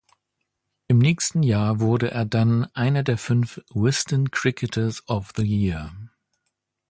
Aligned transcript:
Im 0.87 0.97
nächsten 0.97 1.43
Jahr 1.43 1.79
wurde 1.79 2.09
er 2.09 2.25
dann 2.25 2.65
einer 2.73 3.03
der 3.03 3.19
fünf 3.19 3.61
Wisden 3.69 4.31
Cricketers 4.31 5.07
of 5.07 5.31
the 5.37 5.43
Year. 5.45 5.91